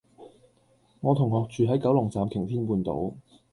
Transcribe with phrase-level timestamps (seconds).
[1.01, 3.13] 我同學住喺九龍站擎天半島